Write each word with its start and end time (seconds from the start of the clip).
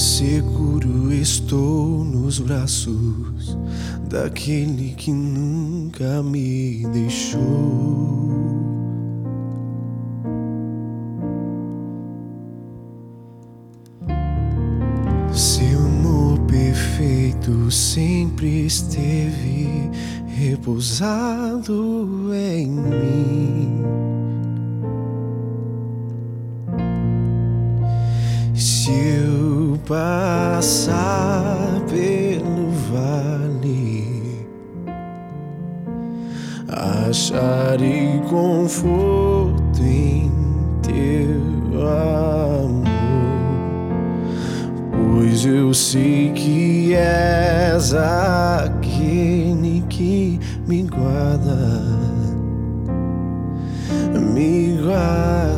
Seguro 0.00 1.12
estou 1.12 2.02
nos 2.02 2.38
braços 2.38 3.58
daquele 4.08 4.94
que 4.94 5.12
nunca 5.12 6.22
me 6.22 6.86
deixou. 6.86 7.38
Seu 15.34 15.78
amor 15.78 16.38
perfeito 16.46 17.70
sempre 17.70 18.64
esteve 18.64 19.90
repousado 20.34 22.30
em 22.34 22.70
mim. 22.70 23.84
Se 28.54 29.19
passar 29.90 31.82
pelo 31.90 32.70
vale, 32.92 34.46
acharei 36.68 38.20
conforto 38.30 39.82
em 39.82 40.30
teu 40.80 41.88
amor, 41.88 42.86
pois 44.92 45.44
eu 45.44 45.74
sei 45.74 46.30
que 46.36 46.94
és 46.94 47.92
aquele 47.92 49.82
que 49.88 50.38
me 50.68 50.84
guarda, 50.84 51.82
me 54.14 54.78
guarda. 54.80 55.49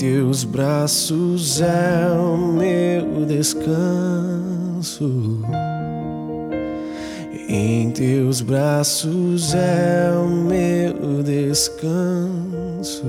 Teus 0.00 0.44
braços 0.44 1.60
é 1.60 2.10
o 2.10 2.34
meu 2.34 3.26
descanso. 3.26 5.02
Em 7.46 7.90
teus 7.90 8.40
braços 8.40 9.52
é 9.52 10.10
o 10.16 10.26
meu 10.26 11.22
descanso. 11.22 13.04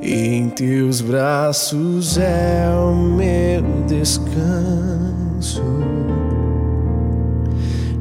Em 0.00 0.48
teus 0.48 1.02
braços 1.02 2.16
é 2.16 2.66
o 2.74 2.94
meu 2.94 3.62
descanso. 3.86 5.62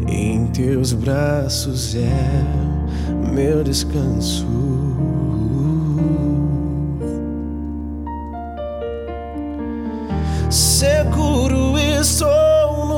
Em 0.07 0.45
teus 0.47 0.93
braços 0.93 1.93
é 1.93 2.45
meu 3.33 3.65
descanso. 3.65 4.92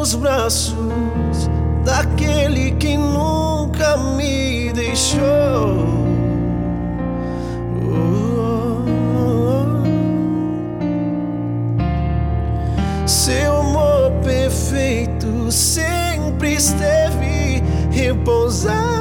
Nos 0.05 0.13
braços 0.13 1.49
daquele 1.83 2.73
que 2.73 2.95
nunca 2.95 3.97
me 3.97 4.71
deixou. 4.71 5.83
Seu 13.07 13.57
amor 13.57 14.11
perfeito 14.23 15.51
sempre 15.51 16.53
esteve 16.53 17.63
repousado 17.89 18.94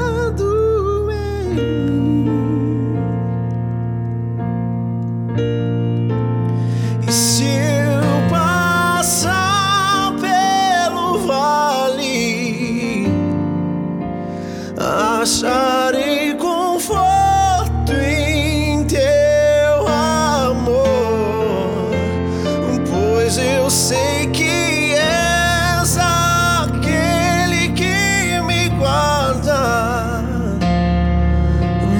sei 23.74 24.28
que 24.28 24.94
és 24.94 25.98
aquele 25.98 27.72
que 27.72 28.40
me 28.46 28.68
guarda, 28.78 30.22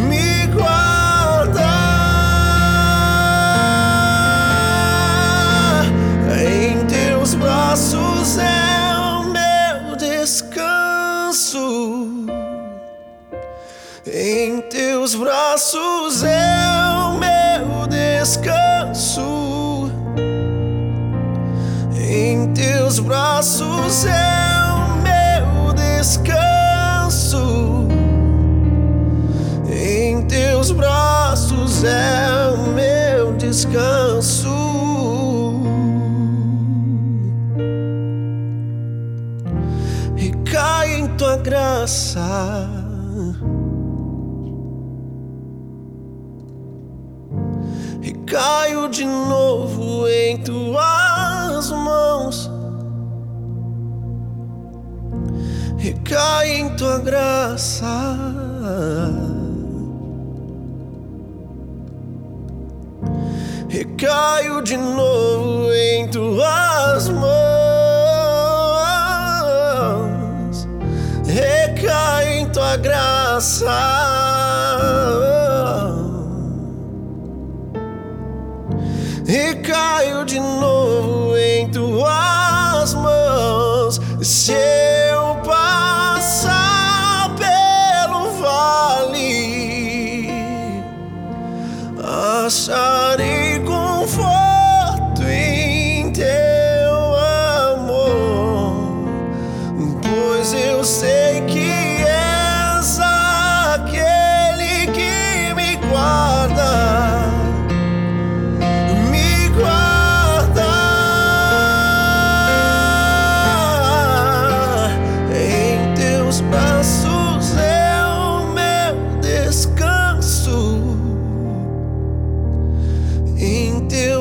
me 0.09 0.47
guarda. 0.55 1.73
Em 6.39 6.87
teus 6.87 7.35
braços 7.35 8.39
é 8.39 8.97
o 8.97 9.25
meu 9.25 9.97
descanso. 9.97 11.67
Em 14.07 14.61
teus 14.71 15.17
braços 15.17 16.23
é 16.23 16.34
braços 23.95 24.07
é 24.07 24.73
o 24.73 24.97
meu 25.03 25.73
descanso. 25.75 27.39
Em 29.71 30.27
teus 30.27 30.73
braços 30.73 31.85
é 31.85 32.49
o 32.49 32.67
meu 32.73 33.35
descanso. 33.37 34.51
Recai 40.17 40.95
em 40.95 41.09
tua 41.17 41.37
graça. 41.37 42.69
Recaio 48.03 48.89
de 48.89 49.05
novo 49.05 50.09
em 50.09 50.39
tuas 50.39 51.04
Recai 55.85 56.51
em 56.61 56.71
tua 56.77 56.99
graça. 56.99 57.85
Recaio 63.69 64.63
de 64.63 64.79
novo 64.79 65.71
em 65.75 66.09
tuas 66.09 67.11
mãos. 67.11 67.29
Recai 71.27 72.39
em 72.39 72.49
tua 72.49 72.79
graça. 72.79 73.71
Recaio 79.27 80.25
de 80.25 80.41
novo 80.41 81.37
em 81.37 81.71
tuas 81.71 82.95
mãos. 82.95 84.01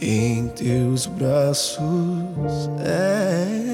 Em 0.00 0.48
teus 0.48 1.06
braços 1.06 1.80
é. 2.84 3.72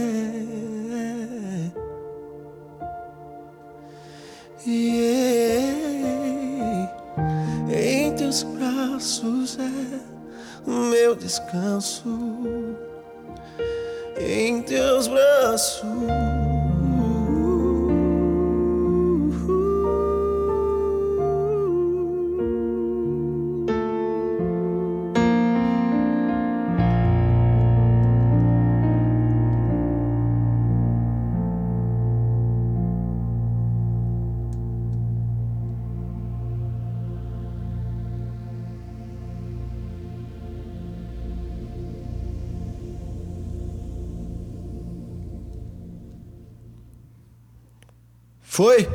Yeah. 4.67 5.79
Em 7.73 8.13
teus 8.15 8.43
braços 8.43 9.59
é 9.59 10.19
meu 10.67 11.15
descanso. 11.15 12.19
Em 14.19 14.61
teus 14.63 15.07
braços. 15.07 16.48
Foi? 48.59 48.89